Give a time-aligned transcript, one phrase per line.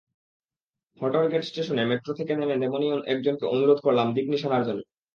[0.97, 4.81] হটরগেট স্টেশনে মেট্রো থেকে নেমে তেমনই একজনকে অনুরোধ করলাম দিক-নিশানার জন্য।